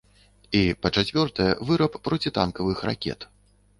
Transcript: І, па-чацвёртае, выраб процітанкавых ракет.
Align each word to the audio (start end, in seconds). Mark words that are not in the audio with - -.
І, 0.59 0.61
па-чацвёртае, 0.85 1.47
выраб 1.71 1.99
процітанкавых 2.07 2.77
ракет. 2.91 3.19